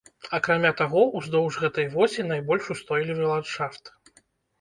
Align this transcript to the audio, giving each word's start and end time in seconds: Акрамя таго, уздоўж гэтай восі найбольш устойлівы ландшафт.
Акрамя 0.35 0.69
таго, 0.77 1.01
уздоўж 1.19 1.59
гэтай 1.63 1.85
восі 1.97 2.25
найбольш 2.31 2.71
устойлівы 2.77 3.29
ландшафт. 3.33 3.93